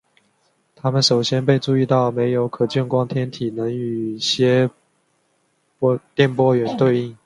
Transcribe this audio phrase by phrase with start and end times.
[0.75, 4.67] 它们首先被注意到没有可见光天体能与些
[6.15, 7.15] 电波源对应。